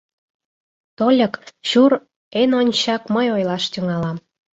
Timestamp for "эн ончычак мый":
2.39-3.27